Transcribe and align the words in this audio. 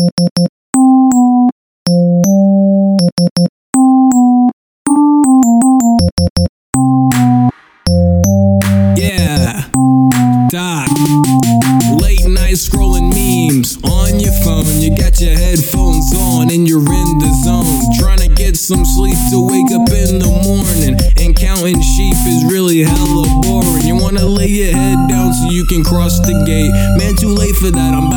Yeah. 0.00 0.08
Late 12.00 12.24
night 12.24 12.56
scrolling 12.56 13.12
memes 13.12 13.76
on 13.84 14.18
your 14.18 14.32
phone. 14.40 14.64
You 14.80 14.96
got 14.96 15.20
your 15.20 15.36
headphones 15.36 16.14
on 16.16 16.50
and 16.50 16.66
you're 16.66 16.80
in 16.80 17.18
the 17.18 17.30
zone. 17.44 17.92
Trying 17.98 18.20
to 18.20 18.28
get 18.28 18.56
some 18.56 18.86
sleep 18.86 19.18
to 19.30 19.46
wake 19.46 19.70
up 19.72 19.90
in 19.92 20.18
the 20.18 20.32
morning. 20.48 20.96
And 21.20 21.36
counting 21.36 21.82
sheep 21.82 22.16
is 22.26 22.44
really 22.50 22.82
hella 22.82 23.28
boring. 23.42 23.84
You 23.84 23.96
wanna 23.96 24.24
lay 24.24 24.48
your 24.48 24.72
head 24.72 25.10
down 25.10 25.34
so 25.34 25.50
you 25.50 25.66
can 25.66 25.84
cross 25.84 26.20
the 26.20 26.32
gate. 26.46 26.72
Man, 26.96 27.16
too 27.16 27.28
late 27.28 27.54
for 27.56 27.70
that. 27.70 27.92
I'm 27.92 28.09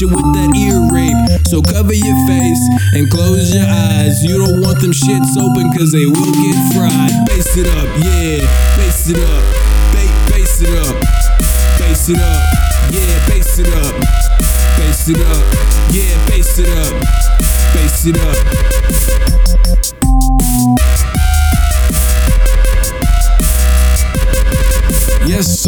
you 0.00 0.08
with 0.08 0.28
that 0.34 0.54
ear 0.54 0.78
rape. 0.94 1.16
So 1.48 1.62
cover 1.62 1.94
your 1.94 2.18
face 2.26 2.62
and 2.94 3.10
close 3.10 3.54
your 3.54 3.66
eyes. 3.66 4.22
You 4.22 4.38
don't 4.38 4.60
want 4.60 4.80
them 4.80 4.92
shits 4.92 5.34
open 5.34 5.72
cause 5.76 5.90
they 5.90 6.06
will 6.06 6.32
get 6.38 6.58
fried. 6.74 7.10
Bass 7.26 7.56
it 7.56 7.66
up, 7.66 7.88
yeah, 7.98 8.46
bass 8.76 9.10
it 9.10 9.18
up. 9.18 9.42
Ba- 9.92 10.30
bass 10.30 10.60
it 10.62 10.70
up, 10.78 10.94
bass 11.78 12.08
it 12.08 12.18
up, 12.18 12.42
yeah, 12.92 13.26
bass 13.26 13.58
it 13.58 13.68
up, 13.74 13.94
bass 14.76 15.08
it 15.08 15.20
up, 15.20 15.44
yeah, 15.90 16.14
bass 16.28 16.58
it 16.58 16.68
up, 16.68 16.94
bass 17.74 18.06
it 18.06 18.18
up. 18.18 18.77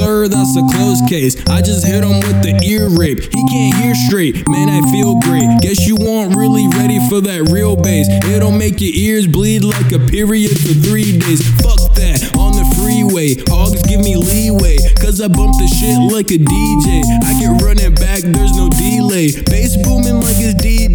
Sir, 0.01 0.29
that's 0.29 0.57
a 0.57 0.65
closed 0.73 1.07
case. 1.09 1.37
I 1.49 1.61
just 1.61 1.87
hit 1.87 2.03
him 2.03 2.21
with 2.25 2.41
the 2.43 2.57
ear 2.65 2.89
rape. 2.89 3.21
He 3.21 3.43
can't 3.53 3.77
hear 3.77 3.95
straight. 3.95 4.49
Man, 4.49 4.69
I 4.69 4.81
feel 4.91 5.21
great. 5.21 5.49
Guess 5.61 5.87
you 5.87 5.97
weren't 5.97 6.35
really 6.35 6.67
ready 6.69 6.99
for 7.09 7.21
that 7.21 7.53
real 7.53 7.77
bass. 7.77 8.09
It'll 8.33 8.51
make 8.51 8.81
your 8.81 8.95
ears 8.95 9.27
bleed 9.27 9.63
like 9.63 9.93
a 9.93 9.99
period 9.99 10.57
for 10.57 10.73
three 10.73 11.19
days. 11.19 11.45
Fuck 11.61 11.93
that. 12.01 12.33
On 12.41 12.53
the 12.57 12.65
freeway, 12.81 13.37
hogs 13.53 13.83
give 13.85 14.01
me 14.01 14.17
leeway. 14.17 14.79
Cause 14.97 15.21
I 15.21 15.29
bump 15.29 15.53
the 15.61 15.69
shit 15.69 16.01
like 16.09 16.33
a 16.33 16.41
DJ. 16.41 17.05
I 17.29 17.37
get 17.37 17.61
running 17.61 17.95
back, 17.95 18.25
there's 18.25 18.57
no 18.57 18.69
delay. 18.73 19.37
Bass 19.53 19.77
booming 19.85 20.25
like 20.25 20.41
it's 20.41 20.57
D 20.63 20.89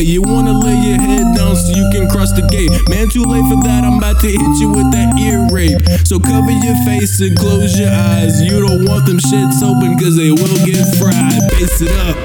replay. 0.00 0.06
You 0.06 0.22
wanna 0.22 0.52
lay 0.52 0.76
your 0.76 1.00
head 1.00 1.36
down 1.36 1.56
so 1.56 1.72
you 1.72 1.88
can 1.92 2.08
cross 2.08 2.32
the 2.32 2.42
gate. 2.42 2.70
Man, 2.88 3.08
too 3.08 3.24
late 3.24 3.44
for 3.48 3.60
that. 3.64 3.84
I'm 3.84 3.98
about 3.98 4.20
to 4.20 4.28
hit 4.28 4.58
you 4.60 4.68
with 4.68 4.90
that 4.92 5.18
ear 5.20 5.46
rape. 5.52 5.80
So 6.06 6.18
cover 6.18 6.50
your 6.50 6.76
face 6.84 7.20
and 7.20 7.36
close 7.36 7.78
your 7.78 7.90
eyes. 7.90 8.42
You 8.42 8.66
don't 8.66 8.86
want 8.86 9.06
them 9.06 9.18
shits 9.18 9.62
open 9.62 9.98
cause 9.98 10.16
they 10.16 10.30
will 10.30 10.60
get 10.64 10.84
fried. 10.98 11.40
Bass 11.50 11.80
it 11.80 11.92
up. 12.06 12.16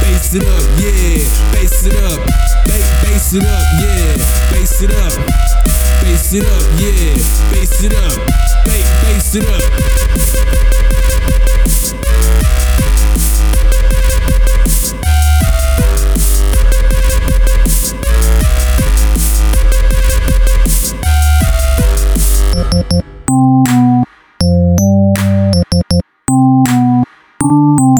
Bass 0.00 0.34
it 0.34 0.44
up, 0.44 0.64
yeah. 0.80 1.52
Bass 1.52 1.86
it 1.86 1.96
up. 1.96 2.20
Ba- 2.64 2.90
bass 3.04 3.32
it 3.34 3.44
up, 3.44 3.64
yeah. 3.80 4.16
Bass 4.50 4.82
it 4.82 4.90
up. 4.90 5.14
Bass 6.02 6.32
it 6.34 6.44
up, 6.44 6.64
yeah. 6.80 7.14
Bass 7.52 7.84
it 7.84 7.94
up. 7.94 8.16
Ba- 8.64 8.90
bass 9.04 9.34
it 9.34 9.46
up. 9.48 10.03
Música 27.44 27.93